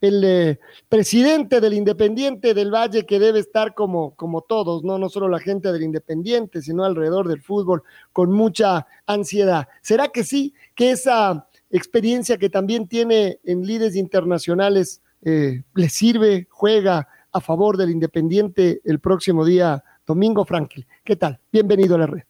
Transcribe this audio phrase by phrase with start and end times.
[0.00, 4.98] el eh, presidente del Independiente del Valle que debe estar como, como todos, ¿no?
[4.98, 9.68] no solo la gente del Independiente, sino alrededor del fútbol, con mucha ansiedad.
[9.80, 16.46] ¿Será que sí, que esa experiencia que también tiene en líderes internacionales eh, le sirve,
[16.50, 20.86] juega a favor del Independiente el próximo día domingo, Franklin?
[21.04, 21.40] ¿Qué tal?
[21.52, 22.22] Bienvenido a la red.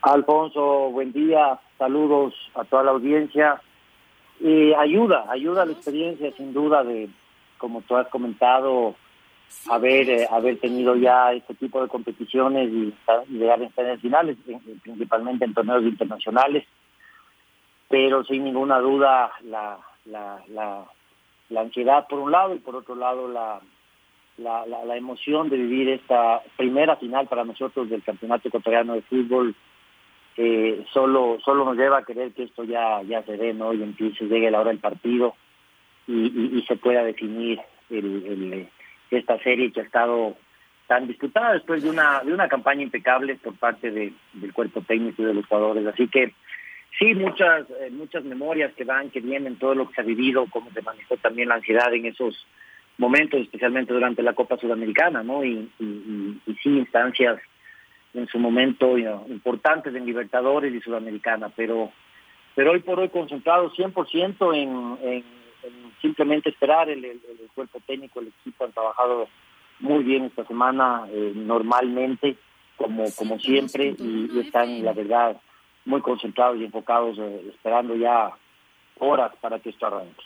[0.00, 3.60] Alfonso, buen día, saludos a toda la audiencia
[4.40, 7.08] eh, ayuda, ayuda la experiencia sin duda de,
[7.58, 8.94] como tú has comentado,
[9.70, 12.94] haber eh, haber tenido ya este tipo de competiciones y,
[13.28, 14.36] llegar a instancias finales,
[14.82, 16.64] principalmente en torneos internacionales,
[17.88, 20.84] pero sin ninguna duda la, la, la,
[21.50, 23.60] la ansiedad por un lado y por otro lado la,
[24.38, 29.54] la, la, emoción de vivir esta primera final para nosotros del Campeonato Ecuatoriano de Fútbol
[30.36, 33.82] eh, solo solo nos lleva a querer que esto ya ya se dé no y
[33.82, 35.34] empiece llegue la hora del partido
[36.08, 38.68] y, y, se pueda definir el, el,
[39.10, 40.36] esta serie que ha estado
[40.86, 45.22] tan disputada después de una de una campaña impecable por parte de, del cuerpo técnico
[45.22, 46.34] y de los jugadores así que
[46.98, 50.46] sí muchas eh, muchas memorias que van que vienen todo lo que se ha vivido
[50.50, 52.46] cómo se manejó también la ansiedad en esos
[52.98, 57.40] momentos especialmente durante la Copa Sudamericana no y, y, y sí instancias
[58.14, 61.90] en su momento importantes en Libertadores y Sudamericana, pero
[62.54, 65.24] pero hoy por hoy concentrado 100% en, en,
[66.00, 67.20] simplemente esperar el, el,
[67.54, 69.28] cuerpo técnico, el equipo han trabajado
[69.80, 72.36] muy bien esta semana, eh, normalmente,
[72.76, 75.40] como como siempre, y, están, la verdad,
[75.84, 78.30] muy concentrados y enfocados, eh, esperando ya
[78.98, 80.22] horas para que esto arranque.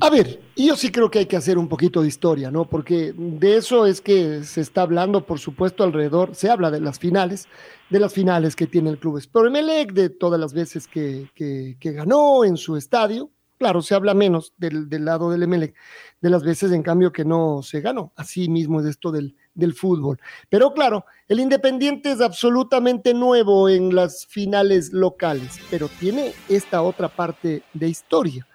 [0.00, 2.66] A ver, yo sí creo que hay que hacer un poquito de historia, ¿no?
[2.66, 6.98] Porque de eso es que se está hablando, por supuesto, alrededor, se habla de las
[6.98, 7.48] finales,
[7.90, 11.92] de las finales que tiene el club Pero Emelec, de todas las veces que, que,
[11.92, 15.74] ganó en su estadio, claro, se habla menos del, del, lado del Emelec,
[16.20, 18.12] de las veces en cambio que no se ganó.
[18.16, 20.20] Así mismo es esto del, del fútbol.
[20.50, 27.08] Pero claro, el Independiente es absolutamente nuevo en las finales locales, pero tiene esta otra
[27.08, 28.46] parte de historia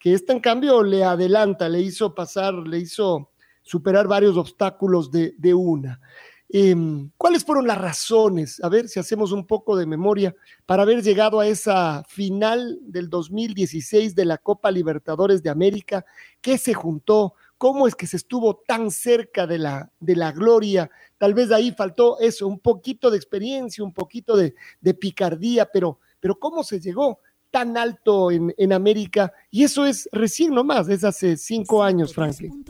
[0.00, 3.30] que esta en cambio le adelanta, le hizo pasar, le hizo
[3.62, 6.00] superar varios obstáculos de, de una.
[6.48, 8.60] Em, ¿Cuáles fueron las razones?
[8.64, 10.34] A ver si hacemos un poco de memoria
[10.66, 16.04] para haber llegado a esa final del 2016 de la Copa Libertadores de América.
[16.40, 17.34] ¿Qué se juntó?
[17.56, 20.90] ¿Cómo es que se estuvo tan cerca de la, de la gloria?
[21.18, 26.00] Tal vez ahí faltó eso, un poquito de experiencia, un poquito de, de picardía, pero,
[26.18, 27.20] pero ¿cómo se llegó?
[27.50, 32.64] Tan alto en, en América y eso es recién nomás, es hace cinco años, Franklin.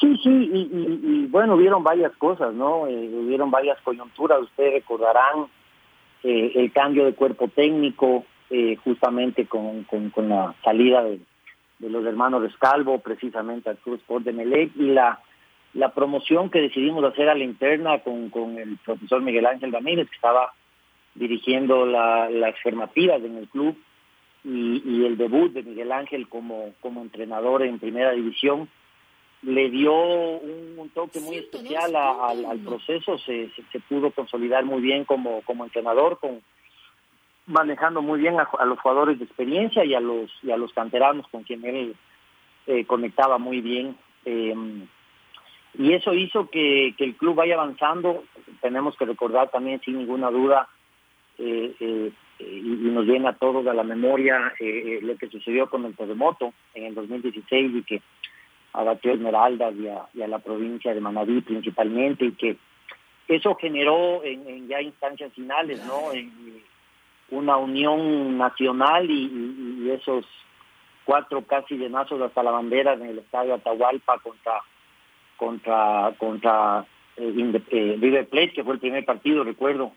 [0.00, 2.86] Sí, sí, y, bueno, hubieron varias cosas, ¿no?
[2.86, 5.46] Eh, hubieron varias coyunturas, ustedes recordarán
[6.22, 11.20] eh, el cambio de cuerpo técnico, eh, justamente con, con, la salida de,
[11.78, 15.20] los hermanos Rescalvo, precisamente al Club Sport de Melec, y la,
[15.74, 20.08] la promoción que decidimos hacer a la interna con, con el profesor Miguel Ángel Ramírez,
[20.08, 20.52] que estaba
[21.14, 23.76] dirigiendo la, las formativas en el club
[24.44, 28.68] y, el debut de Miguel Ángel como, como entrenador en primera división
[29.42, 35.42] le dio un, toque muy especial al, proceso, se, se, pudo consolidar muy bien como,
[35.42, 36.42] como entrenador, con
[37.46, 41.26] manejando muy bien a, los jugadores de experiencia y a los y a los canteranos
[41.28, 41.94] con quien él
[42.66, 43.96] eh, conectaba muy bien.
[44.24, 44.54] Eh,
[45.76, 48.24] y eso hizo que, que el club vaya avanzando.
[48.60, 50.68] Tenemos que recordar también, sin ninguna duda,
[51.38, 55.84] eh, eh, y nos viene a todos a la memoria eh, lo que sucedió con
[55.84, 58.02] el terremoto en el 2016 y que
[58.72, 62.56] abatió Esmeraldas y a, y a la provincia de Manabí principalmente y que
[63.28, 66.12] eso generó en, ya instancias finales, ¿no?
[66.12, 66.62] En
[67.30, 70.26] una unión nacional y, esos
[71.04, 74.60] cuatro casi llenazos hasta la bandera en el estadio Atahualpa contra
[75.36, 76.86] contra contra
[77.16, 79.92] River Plate, que fue el primer partido, recuerdo,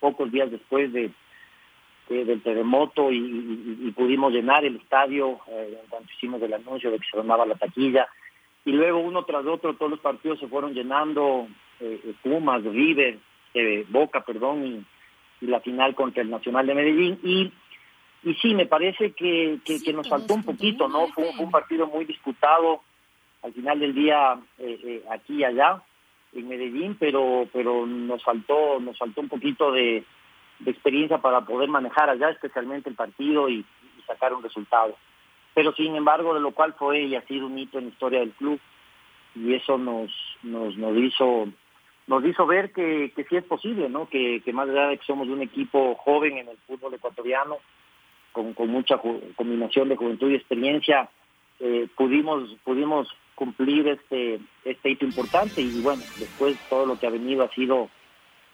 [0.00, 1.10] pocos días después de,
[2.08, 7.16] del terremoto y, pudimos llenar el estadio eh, cuando hicimos el anuncio de que se
[7.16, 8.06] donaba la taquilla.
[8.64, 11.48] Y luego uno tras otro todos los partidos se fueron llenando,
[11.80, 13.18] eh, Pumas, River,
[13.54, 14.84] eh, Boca, perdón, y,
[15.40, 17.18] la final contra el Nacional de Medellín.
[17.22, 17.52] Y,
[18.24, 21.06] y sí, me parece que, que, nos faltó un poquito, ¿no?
[21.08, 22.80] Fue, un partido muy disputado
[23.42, 24.32] al final del día
[25.10, 25.80] aquí y allá
[26.32, 30.04] en Medellín, pero pero nos faltó nos faltó un poquito de,
[30.66, 33.64] experiencia para poder manejar allá especialmente el partido y,
[34.06, 34.96] sacar un resultado.
[35.52, 38.20] Pero sin embargo, de lo cual fue y ha sido un hito en la historia
[38.20, 38.58] del club
[39.34, 40.10] y eso nos
[40.42, 41.46] nos, nos hizo
[42.06, 44.08] nos hizo ver que, que sí es posible, ¿no?
[44.08, 47.58] Que, que más allá de que somos un equipo joven en el fútbol ecuatoriano,
[48.32, 48.98] con, con mucha
[49.36, 51.10] combinación de juventud y experiencia,
[51.60, 57.10] eh, pudimos pudimos cumplir este este hito importante y bueno, después todo lo que ha
[57.10, 57.88] venido ha sido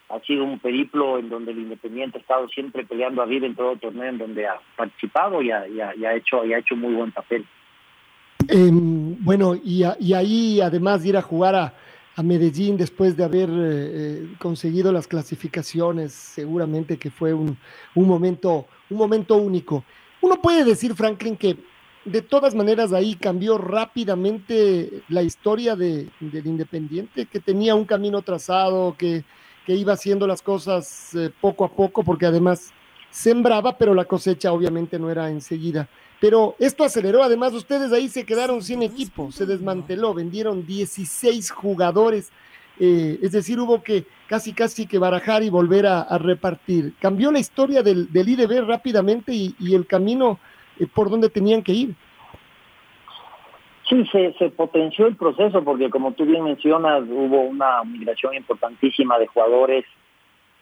[0.08, 3.54] ha sido un periplo en donde el Independiente ha estado siempre peleando a vida en
[3.54, 5.64] todo torneo en donde ha participado y ha,
[6.14, 7.46] hecho y ha hecho muy buen papel.
[8.48, 11.74] Em, bueno, y, ahí además de ir a jugar a,
[12.22, 17.56] Medellín después de haber eh, eh, conseguido las clasificaciones, seguramente que fue un,
[17.96, 19.84] un, momento, un momento único.
[20.20, 21.56] Uno puede decir, Franklin, que
[22.04, 28.22] de todas maneras ahí cambió rápidamente la historia de, del Independiente, que tenía un camino
[28.22, 29.24] trazado, que,
[29.66, 32.72] que iba haciendo las cosas eh, poco a poco, porque además
[33.10, 35.88] sembraba, pero la cosecha obviamente no era enseguida.
[36.20, 42.30] Pero esto aceleró, además ustedes ahí se quedaron sin equipo, se desmanteló, vendieron 16 jugadores,
[42.80, 46.94] eh, es decir, hubo que casi casi que barajar y volver a, repartir.
[47.00, 50.38] Cambió la historia del, del IDB rápidamente y, el camino
[50.94, 51.94] por donde tenían que ir.
[53.88, 59.26] Sí, se, potenció el proceso porque como tú bien mencionas, hubo una migración importantísima de
[59.26, 59.84] jugadores,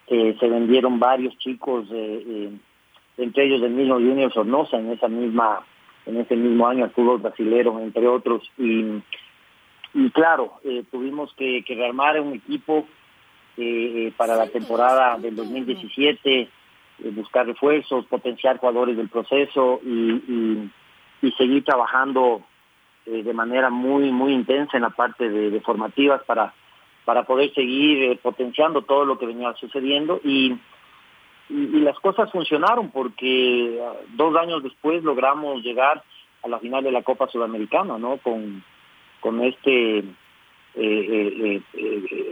[0.09, 2.51] que se vendieron varios chicos, eh, eh,
[3.19, 5.65] entre ellos del mismo Junior Sornosa en esa misma
[6.05, 8.43] en ese mismo año al fútbol brasilero, entre otros.
[8.59, 8.85] Y,
[9.95, 12.87] y claro, eh, tuvimos que, que, rearmar un equipo
[14.17, 16.49] para la temporada del 2017,
[17.11, 20.71] buscar refuerzos, potenciar jugadores del proceso y,
[21.23, 22.43] y seguir trabajando
[23.07, 26.55] eh, de manera muy muy intensa en la parte de, formativas para
[27.05, 30.57] para poder seguir eh, potenciando todo lo que venía sucediendo y,
[31.49, 36.03] y, las cosas funcionaron porque ah, dos años después logramos llegar
[36.45, 38.19] a la final de la Copa Sudamericana, ¿no?
[38.19, 38.63] Con
[39.21, 40.05] con este
[40.75, 41.61] eh,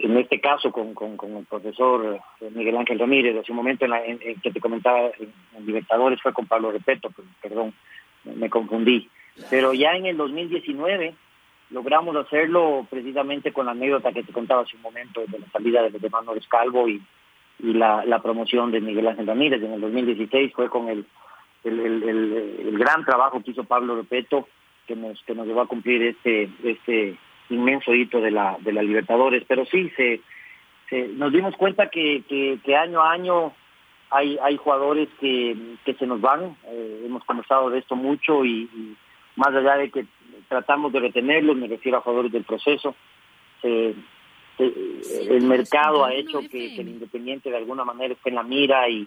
[0.02, 2.20] en este caso con, con, el profesor
[2.54, 6.72] Miguel Ángel Ramírez, hace un momento en, que te comentaba en, Libertadores fue con Pablo
[6.72, 7.10] Repeto,
[7.42, 7.74] perdón,
[8.24, 9.08] me confundí.
[9.50, 11.14] Pero ya en el 2019
[11.70, 15.82] logramos hacerlo precisamente con la anécdota que te contaba hace un momento de la salida
[15.88, 17.00] de, Manuel Calvo y,
[17.58, 19.62] y la, la, promoción de Miguel Ángel Ramírez.
[19.62, 21.04] En el 2016 fue con el,
[21.64, 24.48] el, el, gran trabajo que hizo Pablo Repeto
[24.86, 27.16] que nos, que nos llevó a cumplir este, este
[27.50, 29.44] inmenso hito de la, de la Libertadores.
[29.46, 30.20] Pero sí, se,
[30.88, 33.52] se nos dimos cuenta que, que, año a año
[34.10, 36.56] hay, hay jugadores que, que se nos van.
[36.66, 38.96] Eh, hemos conversado de esto mucho y
[39.36, 40.06] más allá de que
[40.48, 42.94] tratamos de retenerlos, me refiero a jugadores del proceso,
[43.62, 49.06] el mercado ha hecho que, el Independiente de alguna manera esté en la mira y,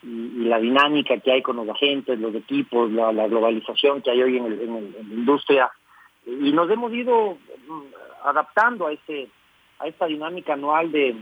[0.00, 4.92] la dinámica que hay con los agentes, los equipos, la, globalización que hay hoy en,
[4.92, 5.68] la industria.
[6.28, 7.82] Y nos hemos ido mm,
[8.24, 9.28] adaptando a ese
[9.78, 11.14] a esta dinámica anual de,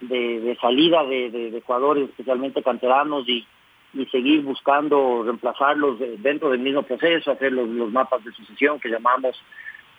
[0.00, 3.46] de, salida de, de, jugadores, especialmente canteranos, y,
[3.94, 9.40] y seguir buscando reemplazarlos dentro del mismo proceso, hacer los, mapas de sucesión que llamamos,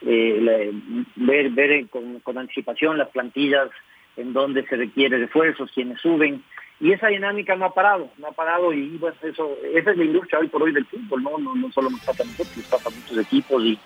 [0.02, 0.72] eh,
[1.16, 3.70] ver, ver con, anticipación las plantillas
[4.18, 6.44] en donde se requiere refuerzos, quienes suben,
[6.80, 10.04] y esa dinámica no ha parado, no ha parado y bueno, eso, esa es la
[10.04, 12.68] industria hoy por hoy del fútbol, no, no, no solo nos pasa a nosotros, nos
[12.68, 13.80] pasa a muchos equipos y,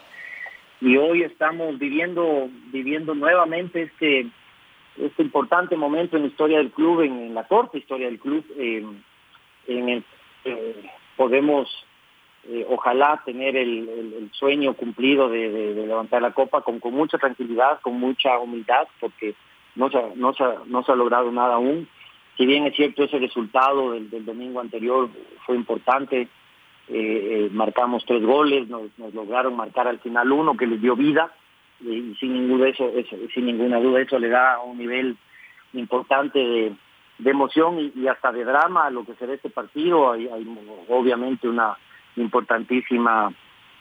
[0.82, 4.28] y hoy estamos viviendo, viviendo nuevamente este,
[4.98, 8.86] este importante momento en la historia del club, en, la corta historia del club, eh,
[9.68, 10.04] en el
[11.16, 11.70] podemos
[12.48, 18.00] eh, ojalá tener el, sueño cumplido de, levantar la copa con, con mucha tranquilidad, con
[18.00, 19.36] mucha humildad, porque
[19.76, 21.88] no se, no, se, no se ha logrado nada aún.
[22.38, 25.10] Si bien es cierto ese resultado del, domingo anterior
[25.46, 26.28] fue importante,
[26.88, 31.32] eh, marcamos tres goles, nos, lograron marcar al final uno que les dio vida
[31.80, 35.18] y sin ninguna, eso, eso, sin ninguna duda eso le da un nivel
[35.74, 36.74] importante de,
[37.18, 40.12] de emoción y, hasta de drama a lo que será este partido.
[40.12, 40.28] Hay,
[40.90, 41.78] obviamente una
[42.16, 43.34] importantísima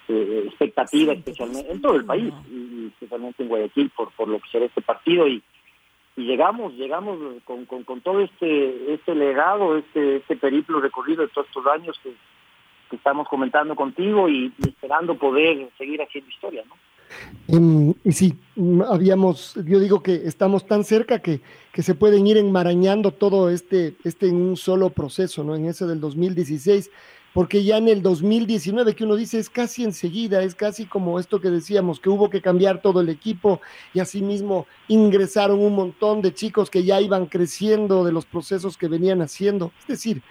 [0.09, 4.49] eh, expectativa, especialmente en todo el país, y especialmente en Guayaquil, por, por lo que
[4.51, 5.27] será este partido.
[5.27, 5.43] Y,
[6.17, 11.47] y llegamos, llegamos con, con, todo este, este legado, este, este periplo recorrido de todos
[11.49, 12.13] estos años que,
[12.97, 16.75] estamos comentando contigo y, esperando poder seguir haciendo historia, ¿no?
[17.49, 21.41] Em, y sí, mm, habíamos, yo digo que estamos tan cerca que,
[21.73, 25.57] que se pueden ir enmarañando todo este, este en un solo proceso, ¿no?
[25.57, 26.91] En ese del 2016
[27.33, 31.41] porque ya en el 2019, que uno dice es casi enseguida, es casi como esto
[31.41, 33.61] que decíamos, que hubo que cambiar todo el equipo
[33.95, 38.89] y asimismo ingresaron un montón de chicos que ya iban creciendo de los procesos que
[38.89, 39.71] venían haciendo.
[39.81, 40.23] Es decir,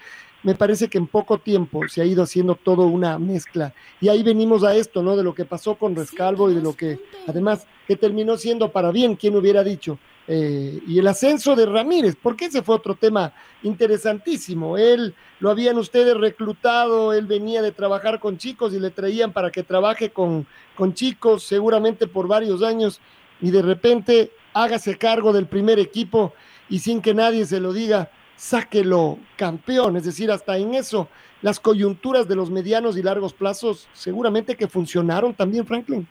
[0.44, 3.74] me parece que en poco tiempo se ha ido haciendo todo una mezcla.
[4.00, 5.16] Y ahí venimos a esto, ¿no?
[5.16, 8.92] De lo que pasó con Rescalvo y de lo que, además, que terminó siendo para
[8.92, 10.00] bien, quien hubiera dicho,
[10.32, 14.78] eh, y el ascenso de Ramírez, porque ese fue otro tema interesantísimo.
[14.78, 19.50] Él lo habían ustedes reclutado, él venía de trabajar con chicos y le traían para
[19.50, 23.02] que trabaje con, con chicos seguramente por varios años
[23.42, 26.34] y de repente hágase cargo del primer equipo
[26.70, 29.98] y sin que nadie se lo diga, sáquelo campeón.
[29.98, 31.10] Es decir, hasta en eso,
[31.42, 36.08] las coyunturas de los medianos y largos plazos seguramente que funcionaron también, Franklin.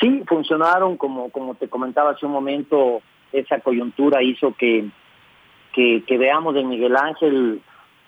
[0.00, 3.02] Sí, funcionaron, como, como te comentaba hace un momento,
[3.32, 4.86] esa coyuntura hizo que,
[5.74, 7.60] que, veamos en Miguel Ángel,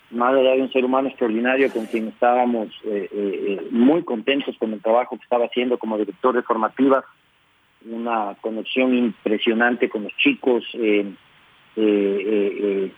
[0.09, 4.81] madre de un ser humano extraordinario con quien estábamos eh, eh, muy contentos con el
[4.81, 7.05] trabajo que estaba haciendo como director de formativas,
[7.87, 10.63] una conexión impresionante con los chicos.
[10.73, 11.13] Eh,
[11.75, 12.91] le,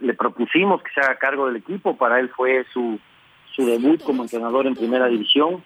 [0.00, 2.98] le, propusimos que se haga cargo del equipo, para él fue su,
[3.54, 5.62] su debut como entrenador en primera división.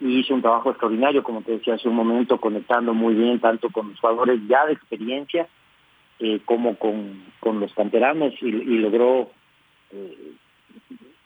[0.00, 3.68] Y hizo un trabajo extraordinario, como te decía hace un momento, conectando muy bien tanto
[3.70, 5.48] con los jugadores ya de experiencia
[6.20, 8.32] eh, como con, los canteranos.
[8.40, 9.30] Y, logró
[9.90, 10.32] eh,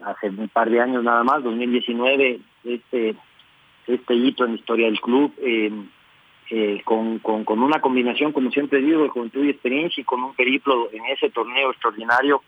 [0.03, 3.15] hace un par de años nada más, 2019, este
[3.87, 5.33] este hito en la historia del club,
[6.55, 10.35] eh, con, con, una combinación, como siempre digo, de juventud y experiencia y con un
[10.35, 12.43] periplo en ese torneo extraordinario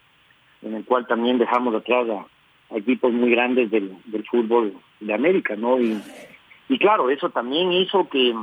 [0.60, 3.96] en el cual también dejamos atrás a, equipos muy grandes del,
[4.30, 5.80] fútbol de América, ¿no?
[5.80, 6.02] Y,
[6.78, 8.34] claro, eso también hizo que,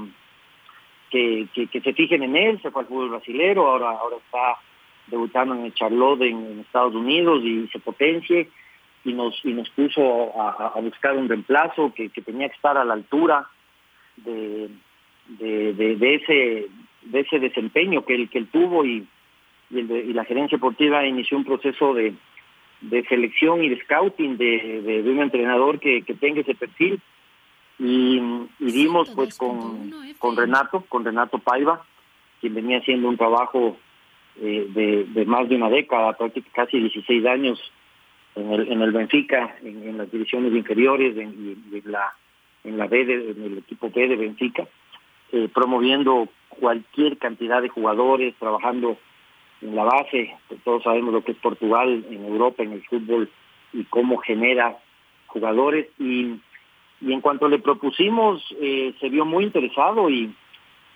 [1.12, 4.58] que, se fijen en él, se fue al fútbol brasilero, ahora, ahora está
[5.06, 8.50] debutando en el Charlotte en, Estados Unidos y se potencie
[9.06, 12.84] y nos y nos puso a, buscar un reemplazo que, que, tenía que estar a
[12.84, 13.48] la altura
[14.18, 14.68] de,
[15.40, 16.68] de, de, ese
[17.04, 19.08] de ese desempeño que él que él tuvo y
[19.72, 22.14] y, el y la gerencia deportiva inició un proceso de,
[22.82, 27.00] de selección y de scouting de, de, un entrenador que, que, tenga ese perfil.
[27.80, 28.22] Y,
[28.60, 31.84] y dimos pues con, con Renato, con Renato Paiva,
[32.40, 33.78] quien venía haciendo un trabajo
[34.40, 36.16] eh, de, de, más de una década,
[36.54, 37.72] casi 16 años
[38.36, 42.14] en el, en el Benfica, en, las divisiones inferiores, en, en, la
[42.64, 44.68] en la B, de, en el equipo B de Benfica,
[45.32, 48.98] eh, promoviendo cualquier cantidad de jugadores, trabajando
[49.62, 53.30] en la base, todos sabemos lo que es Portugal en Europa, en el fútbol,
[53.74, 54.78] y cómo genera
[55.28, 55.88] jugadores.
[56.00, 56.36] Y,
[57.02, 60.34] y en cuanto le propusimos, eh, se vio muy interesado y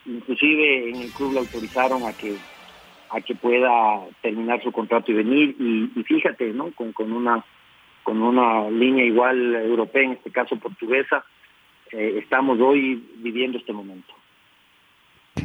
[0.06, 2.38] inclusive en el club le autorizaron a que
[3.10, 5.56] a que pueda terminar su contrato y venir.
[5.60, 7.44] Y, fíjate no con, con una
[8.04, 11.26] con una línea igual europea en este caso portuguesa
[11.92, 14.14] eh, estamos hoy viviendo este momento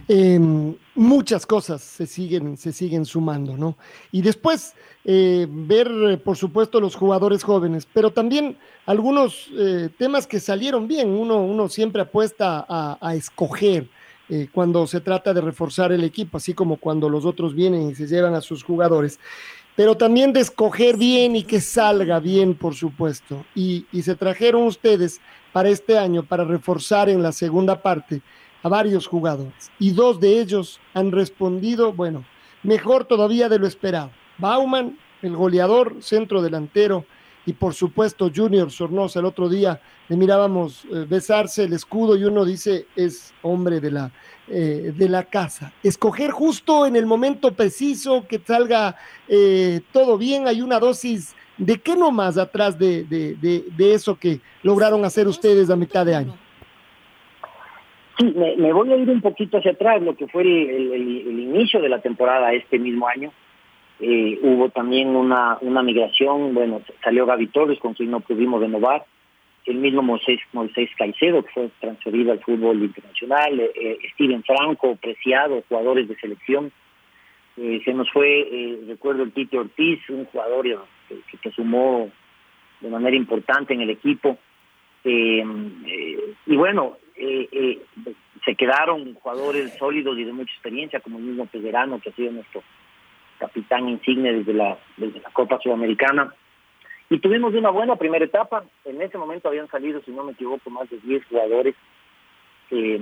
[0.08, 3.76] Em, muchas cosas se siguen, se siguen sumando, ¿no?
[4.12, 10.40] Y después eh, ver, por supuesto, los jugadores jóvenes, pero también algunos eh, temas que
[10.40, 11.08] salieron bien.
[11.08, 13.88] Uno, uno siempre apuesta a, escoger
[14.28, 17.94] eh, cuando se trata de reforzar el equipo, así como cuando los otros vienen y
[17.94, 19.18] se llevan a sus jugadores.
[19.74, 23.44] Pero también de escoger bien y que salga bien, por supuesto.
[23.54, 25.20] y se trajeron ustedes
[25.52, 28.20] para este año, para reforzar en la segunda parte
[28.62, 32.24] a varios jugadores y dos de ellos han respondido, bueno,
[32.62, 34.10] mejor todavía de lo esperado.
[34.38, 37.04] Bauman, el goleador, centro delantero,
[37.46, 39.20] y por supuesto Junior Sornosa.
[39.20, 43.90] El otro día le mirábamos eh, besarse el escudo y uno dice es hombre de
[43.90, 44.12] la,
[44.48, 45.72] eh, de la casa.
[45.82, 48.96] Escoger justo en el momento preciso que salga
[49.28, 54.40] eh, todo bien, hay una dosis de qué nomás atrás de, de, de eso que
[54.62, 56.49] lograron hacer ustedes a mitad de año.
[58.20, 61.88] Sí, me, voy a ir un poquito hacia atrás, lo que fue el, inicio de
[61.88, 63.32] la temporada este mismo año.
[63.98, 69.04] Eh, hubo también una, una migración, bueno, salió Gaby Torres, con quien no pudimos renovar,
[69.64, 74.96] el mismo Moisés, Moisés Caicedo, que fue transferido al fútbol internacional, eh, eh, Steven Franco,
[74.96, 76.72] Preciado, jugadores de selección.
[77.56, 82.10] se nos fue, recuerdo, el Tito Ortiz, un jugador que, que, sumó
[82.80, 84.38] de manera importante en el equipo.
[85.04, 87.78] y bueno, eh, eh,
[88.44, 92.32] se quedaron jugadores sólidos y de mucha experiencia, como el mismo Pederano, que ha sido
[92.32, 92.62] nuestro
[93.38, 94.78] capitán insigne desde la,
[95.32, 96.32] Copa Sudamericana.
[97.08, 98.64] Y tuvimos una buena primera etapa.
[98.84, 101.74] En ese momento habían salido, si no me equivoco, más de 10 jugadores.
[102.70, 103.00] Eh,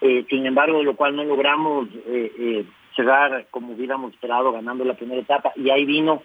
[0.00, 5.20] eh, sin embargo, lo cual no logramos eh, cerrar como hubiéramos esperado, ganando la primera
[5.20, 5.52] etapa.
[5.56, 6.22] Y ahí vino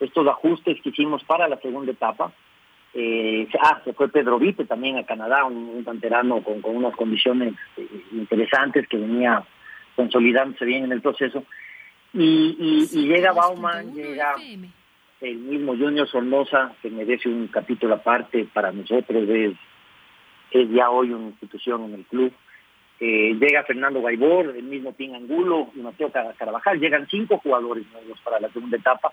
[0.00, 2.32] estos ajustes que hicimos para la segunda etapa.
[2.98, 6.96] Eh, ah, se fue Pedro Vite también a Canadá, un, un canterano con, con, unas
[6.96, 9.44] condiciones eh, interesantes que venía
[9.94, 11.44] consolidándose bien en el proceso.
[12.14, 14.34] Y, y, y llega Bauman, llega
[15.20, 19.52] el mismo Junior Sornosa, que merece un capítulo aparte para nosotros, es,
[20.52, 22.32] es ya hoy una institución en el club.
[22.98, 26.80] Eh, llega Fernando Gaibor, el mismo Pin Angulo y Mateo Carabajal.
[26.80, 29.12] Llegan cinco jugadores nuevos para la segunda etapa.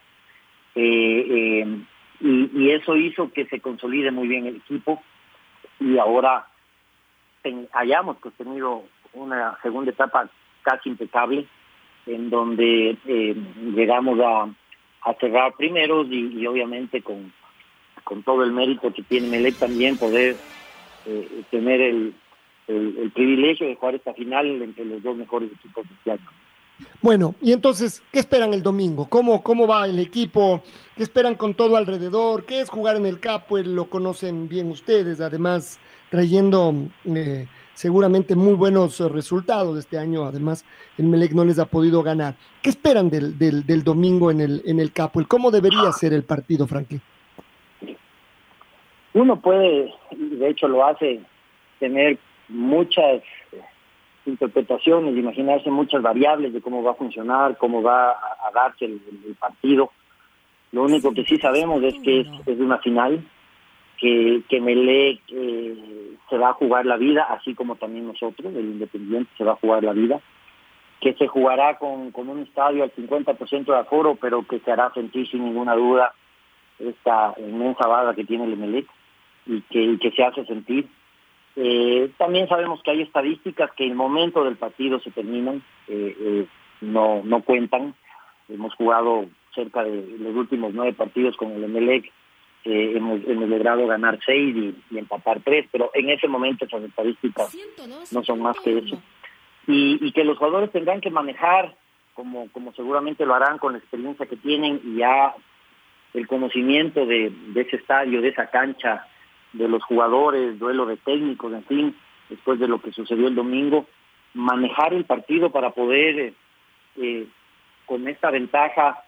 [0.74, 1.78] Eh, eh,
[2.24, 5.04] y, eso hizo que se consolide muy bien el equipo
[5.80, 6.48] y ahora
[7.74, 10.30] hayamos pues, tenido una segunda etapa
[10.62, 11.46] casi impecable
[12.06, 13.36] en donde eh,
[13.76, 14.50] llegamos a,
[15.20, 17.34] cerrar primeros y, obviamente con,
[18.06, 20.38] con todo el mérito que tiene Melec también poder
[21.06, 22.14] eh, tener el,
[23.14, 26.43] privilegio de jugar esta final entre los dos mejores equipos de este.
[27.02, 29.08] Bueno, y entonces, ¿qué esperan el domingo?
[29.10, 30.64] ¿Cómo, ¿Cómo va el equipo?
[30.96, 32.46] ¿Qué esperan con todo alrededor?
[32.46, 33.58] ¿Qué es jugar en el Capo?
[33.58, 36.74] Lo conocen bien ustedes, además trayendo
[37.06, 40.26] eh, seguramente muy buenos resultados este año.
[40.26, 40.64] Además,
[40.98, 42.36] el Melec no les ha podido ganar.
[42.62, 45.22] ¿Qué esperan del, del, del domingo en el, en el Capo?
[45.28, 47.02] ¿Cómo debería ser el partido, Franklin?
[49.14, 51.20] Uno puede, de hecho lo hace,
[51.80, 53.22] tener muchas
[54.26, 59.02] interpretaciones, imaginarse muchas variables de cómo va a funcionar, cómo va a, darse el,
[59.40, 59.92] partido.
[60.72, 63.24] Lo único que sí sabemos es que es, una final,
[63.98, 68.66] que, que Melec eh, se va a jugar la vida, así como también nosotros, el
[68.66, 70.20] Independiente se va a jugar la vida,
[71.00, 74.92] que se jugará con, con un estadio al 50% de aforo, pero que se hará
[74.94, 76.14] sentir sin ninguna duda
[76.80, 78.88] esta inmensa vaga que tiene el Melec
[79.46, 80.88] y que, y que se hace sentir
[81.56, 86.16] eh, también sabemos que hay estadísticas que en el momento del partido se terminan, eh,
[86.20, 86.46] eh,
[86.82, 87.94] no, no cuentan.
[88.50, 92.12] Hemos jugado cerca de los últimos nueve partidos con el Emelec,
[92.66, 96.84] eh, hemos, hemos logrado ganar seis y, y, empatar tres, pero en ese momento esas
[96.84, 97.56] estadísticas
[98.12, 99.02] no son más que eso.
[99.68, 101.76] Y, y que los jugadores tendrán que manejar,
[102.14, 105.36] como, como seguramente lo harán con la experiencia que tienen y ya
[106.14, 109.08] el conocimiento de, de ese estadio, de esa cancha,
[109.54, 111.96] de los jugadores, duelo de técnicos, en fin,
[112.30, 113.86] después de lo que sucedió el domingo,
[114.34, 116.34] manejar el partido para poder,
[116.98, 117.28] eh,
[117.86, 119.04] con esta ventaja,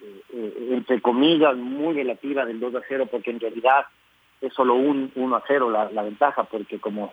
[0.00, 3.86] eh, eh, entre comillas, muy relativa del 2 a 0, porque en realidad
[4.40, 7.12] es solo un 1 a 0 la, la ventaja, porque como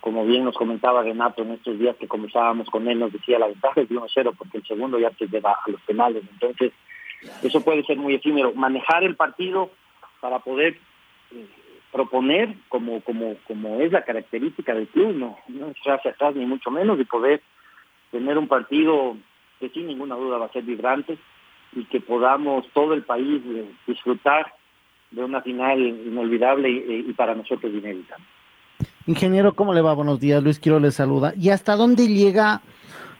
[0.00, 3.48] como bien nos comentaba Renato en estos días que conversábamos con él, nos decía la
[3.48, 6.24] ventaja es de 1 a 0, porque el segundo ya se lleva a los penales.
[6.32, 6.72] Entonces,
[7.42, 8.54] eso puede ser muy efímero.
[8.54, 9.70] Manejar el partido
[10.20, 10.78] para poder
[11.92, 16.70] proponer como como como es la característica del club, no, no hacia atrás ni mucho
[16.70, 17.42] menos, y poder
[18.10, 19.16] tener un partido
[19.58, 21.18] que sin ninguna duda va a ser vibrante
[21.72, 24.52] y que podamos todo el país eh, disfrutar
[25.10, 28.16] de una final inolvidable y, y para nosotros inédita.
[29.06, 29.94] Ingeniero, ¿cómo le va?
[29.94, 31.32] Buenos días, Luis Quiero le saluda.
[31.36, 32.60] ¿Y hasta dónde llega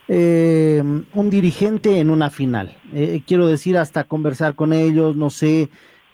[0.07, 2.75] eh, un dirigente en una final?
[2.93, 5.69] Eh, quiero decir, hasta conversar con ellos, no sé,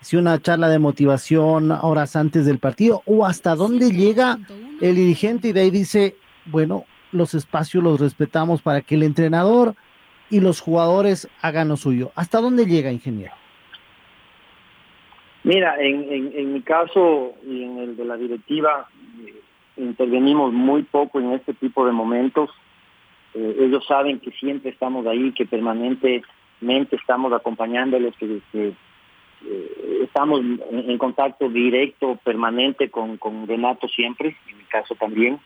[0.08, 4.38] si una charla de motivación horas antes del partido o hasta dónde llega
[4.80, 6.16] el dirigente y de ahí dice,
[6.46, 9.76] bueno, los espacios los respetamos para que el entrenador
[10.30, 12.14] y los jugadores hagan lo suyo.
[12.16, 13.34] ¿Hasta dónde llega, ingeniero?
[15.44, 18.88] Mira, en, en, en mi caso y en el de la directiva,
[19.26, 19.42] eh,
[19.76, 22.50] intervenimos muy poco en este tipo de momentos.
[23.34, 28.74] Eh, ellos saben que siempre estamos ahí, que permanentemente estamos acompañándolos, que, que
[29.46, 35.40] eh, estamos en, contacto directo, permanente con, con Renato siempre, en mi caso también.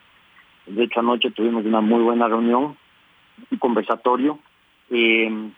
[0.66, 2.76] De hecho, anoche tuvimos una muy buena reunión,
[3.50, 4.38] un conversatorio,
[4.90, 5.50] eh,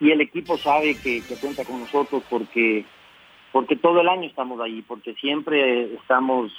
[0.00, 2.84] y el equipo sabe que, cuenta con nosotros porque,
[3.52, 6.52] porque todo el año estamos ahí, porque siempre estamos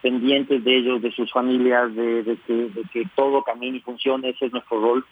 [0.00, 4.30] pendientes de ellos, de sus familias, de, de, que, de que todo camine y funcione,
[4.30, 5.04] ese es nuestro rol.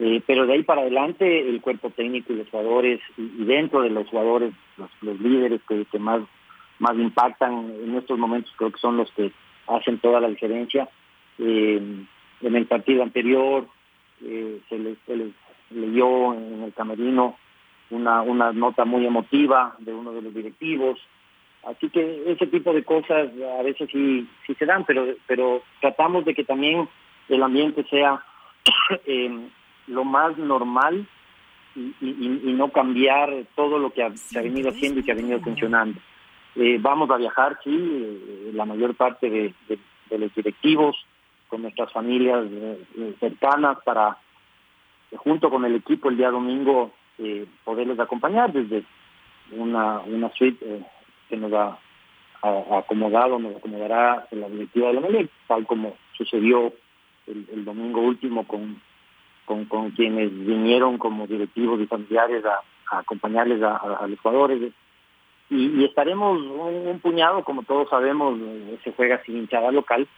[0.00, 3.90] Eh, pero de ahí para adelante el cuerpo técnico y los jugadores y, dentro de
[3.90, 6.22] los jugadores los, líderes que, que, más
[6.80, 9.30] más impactan en estos momentos creo que son los que
[9.68, 10.88] hacen toda la diferencia.
[11.38, 11.80] Eh,
[12.40, 13.68] en el partido anterior
[14.24, 15.32] eh, se, les, se les
[15.70, 17.36] leyó en el camerino
[17.90, 20.98] una una nota muy emotiva de uno de los directivos.
[21.62, 26.24] Así que ese tipo de cosas a veces sí, sí se dan, pero, pero tratamos
[26.24, 26.88] de que también
[27.28, 28.22] el ambiente sea
[29.06, 29.48] eh,
[29.86, 31.06] lo más normal
[31.76, 35.12] y, y, y, no cambiar todo lo que ha, se ha venido haciendo y que
[35.12, 36.00] ha venido funcionando.
[36.56, 40.96] Eh, vamos a viajar, sí, eh, la mayor parte de, de, de, los directivos
[41.48, 44.18] con nuestras familias eh, cercanas para,
[45.16, 46.92] junto con el equipo el día domingo,
[47.62, 48.82] poderles acompañar desde
[49.52, 50.84] una, una suite
[51.28, 51.78] que nos ha,
[52.42, 56.72] ha, acomodado, nos acomodará en la directiva de la MELEC, tal como sucedió
[57.28, 58.80] el, el domingo último con,
[59.44, 62.60] con, con, quienes vinieron como directivos y familiares a,
[62.94, 64.72] a acompañarles a, a, los jugadores.
[65.50, 68.38] Y, y estaremos un, un, puñado, como todos sabemos,
[68.82, 70.08] se juega sin hinchada local,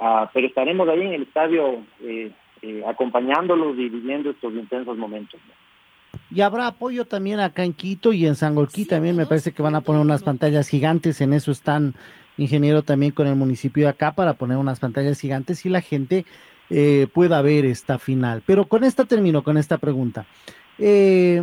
[0.00, 5.40] uh, pero estaremos ahí en el estadio eh, eh, acompañándolos y viviendo estos intensos momentos.
[5.46, 5.54] ¿no?
[6.30, 9.74] Y habrá apoyo también acá en Quito y en Sangolquí también me parece que van
[9.74, 11.94] a poner unas pantallas gigantes, en eso están
[12.36, 16.26] ingeniero también con el municipio de acá para poner unas pantallas gigantes y la gente
[16.70, 18.42] eh, pueda ver esta final.
[18.44, 20.26] Pero con esta termino, con esta pregunta.
[20.78, 21.42] Eh,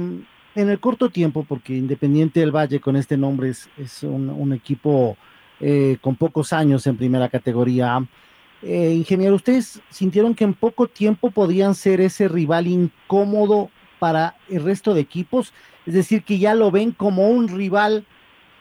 [0.55, 5.17] en el corto tiempo, porque Independiente del Valle con este nombre es, un, equipo
[5.59, 8.05] eh, con pocos años en primera categoría.
[8.61, 13.71] ingeniero, ¿ustedes sintieron que en poco tiempo podían ser ese rival incómodo
[14.03, 15.53] para el resto de equipos,
[15.85, 18.05] es decir, que ya lo ven como un rival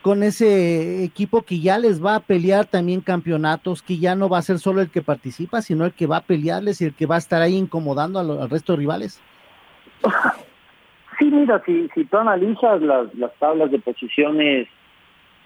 [0.02, 4.38] con ese equipo que ya les va a pelear también campeonatos, que ya no va
[4.38, 7.06] a ser solo el que participa, sino el que va a pelearles y el que
[7.06, 9.20] va a estar ahí incomodando a lo, al resto de rivales.
[11.18, 14.66] Sí, mira, si, si tú analizas las, las tablas de posiciones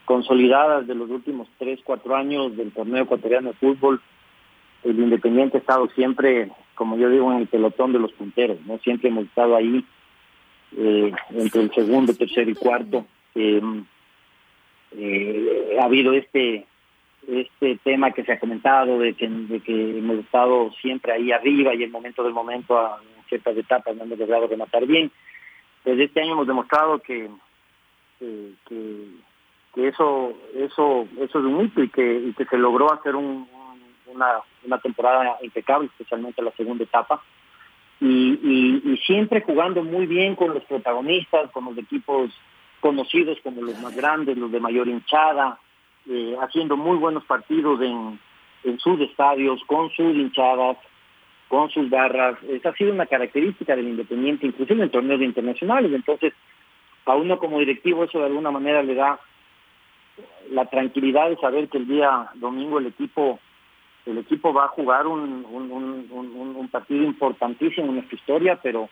[0.06, 4.00] consolidadas de los últimos tres, cuatro años del torneo ecuatoriano de fútbol,
[4.84, 8.78] el Independiente ha estado siempre como yo digo, en el pelotón de los punteros, ¿no?
[8.78, 9.84] Siempre hemos estado ahí
[10.76, 13.04] eh, entre el segundo, tercero y cuarto.
[13.34, 13.60] Eh,
[14.96, 16.66] eh, ha habido este
[17.28, 21.90] este tema que se ha comentado de que, hemos estado siempre ahí arriba y en
[21.90, 25.10] momento del momento a ciertas etapas no hemos logrado rematar bien.
[25.84, 27.28] Desde este año hemos demostrado que,
[28.20, 29.08] que,
[29.74, 33.48] eso eso eso es un hito y que, y que se logró hacer un,
[34.06, 37.22] una, una temporada impecable, especialmente la segunda etapa.
[38.00, 42.30] Y, y, siempre jugando muy bien con los protagonistas, con los equipos
[42.86, 45.58] conocidos como los más grandes, los de mayor hinchada,
[46.08, 48.20] eh, haciendo muy buenos partidos en,
[48.78, 50.76] sus estadios, con sus hinchadas,
[51.48, 52.38] con sus barras.
[52.48, 55.92] Esa ha sido una característica del Independiente, inclusive en torneos internacionales.
[55.92, 56.32] Entonces,
[57.06, 59.18] a uno como directivo eso de alguna manera le da
[60.50, 63.40] la tranquilidad de saber que el día domingo el equipo
[64.06, 68.88] el equipo va a jugar un, un, un, un, partido importantísimo en nuestra historia, pero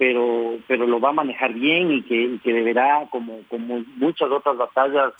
[0.00, 4.30] pero pero lo va a manejar bien y que, y que deberá, como, como muchas
[4.30, 5.12] otras batallas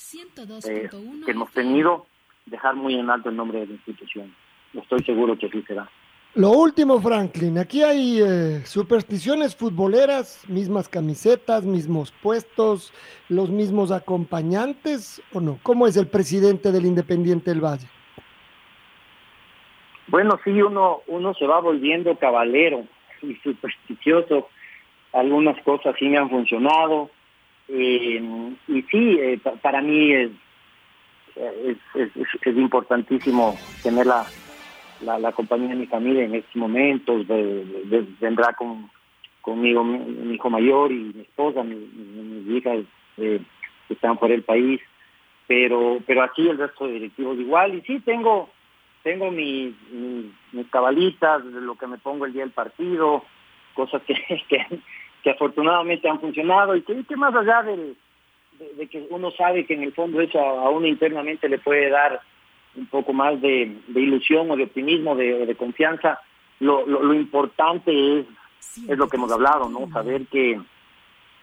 [0.66, 0.88] eh,
[1.26, 2.06] que hemos tenido,
[2.46, 4.34] dejar muy en alto el nombre de la institución.
[4.72, 5.86] Estoy seguro que así será.
[6.34, 12.94] Lo último, Franklin, aquí hay eh, supersticiones futboleras, mismas camisetas, mismos puestos,
[13.28, 15.58] los mismos acompañantes, ¿o no?
[15.62, 17.86] ¿Cómo es el presidente del Independiente del Valle?
[20.06, 22.86] Bueno, sí, uno, uno se va volviendo cabalero
[23.20, 24.48] y supersticioso.
[25.12, 27.10] Algunas cosas sí me han funcionado.
[27.68, 28.22] Eh,
[28.68, 30.30] y sí, eh, para mí es,
[31.94, 34.26] es, importantísimo tener la,
[35.02, 37.26] la, la, compañía de mi familia en estos momentos.
[37.26, 38.90] De, vendrá con,
[39.40, 42.78] conmigo mi, mi, hijo mayor y mi esposa, mi, mi, mis hijas
[43.18, 43.40] eh,
[43.88, 44.80] que están por el país.
[45.46, 47.74] Pero, pero aquí el resto de directivos igual.
[47.74, 48.48] Y sí, tengo
[49.02, 53.24] tengo mis, mis, mis cabalitas lo que me pongo el día del partido,
[53.74, 54.14] cosas que,
[55.22, 57.96] que afortunadamente han funcionado y que, que más allá del,
[58.58, 61.58] de, de, que uno sabe que en el fondo eso a, a uno internamente le
[61.58, 62.20] puede dar
[62.76, 66.20] un poco más de, de ilusión o de optimismo, de, de confianza,
[66.60, 68.26] lo, lo, lo, importante es,
[68.88, 69.88] es lo que hemos hablado, ¿no?
[69.90, 70.60] Saber que,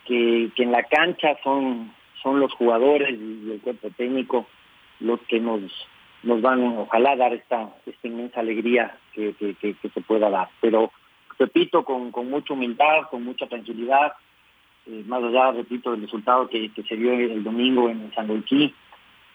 [0.05, 4.47] que, que en la cancha son, son los jugadores y el cuerpo técnico
[4.99, 5.61] los que nos
[6.23, 10.49] nos van ojalá dar esta, esta inmensa alegría que, que, que, que se pueda dar.
[10.61, 10.91] Pero
[11.37, 14.13] repito, con, con mucha humildad, con mucha tranquilidad,
[14.85, 18.73] eh, más allá, repito, del resultado que, que se dio el domingo en Sangolquí,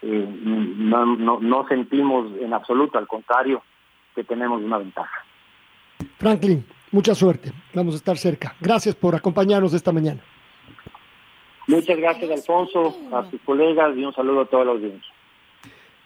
[0.01, 3.63] eh, no, no, no sentimos en absoluto, al contrario,
[4.15, 5.23] que tenemos una ventaja.
[6.17, 8.55] Franklin, mucha suerte, vamos a estar cerca.
[8.59, 10.21] Gracias por acompañarnos esta mañana.
[11.67, 15.12] Muchas gracias, Alfonso, a tus colegas y un saludo a toda la audiencia.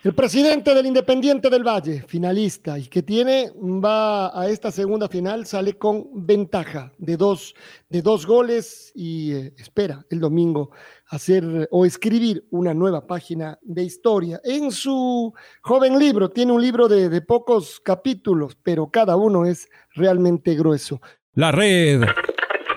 [0.04, 5.48] El presidente del Independiente del Valle, finalista, y que tiene, va a esta segunda final,
[5.48, 7.56] sale con ventaja de dos,
[7.90, 10.70] de dos goles y eh, espera el domingo
[11.10, 14.40] hacer o escribir una nueva página de historia.
[14.44, 19.68] En su joven libro, tiene un libro de, de pocos capítulos, pero cada uno es
[19.96, 21.02] realmente grueso.
[21.34, 22.04] La red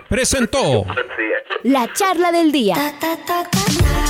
[0.09, 0.87] presentó
[1.65, 2.75] La charla del día.